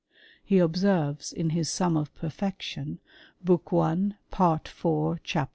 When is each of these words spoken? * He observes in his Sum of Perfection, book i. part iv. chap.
* 0.25 0.43
He 0.51 0.57
observes 0.57 1.31
in 1.31 1.51
his 1.51 1.69
Sum 1.69 1.95
of 1.95 2.11
Perfection, 2.15 2.97
book 3.43 3.69
i. 3.71 4.13
part 4.31 4.65
iv. 4.67 5.21
chap. 5.23 5.49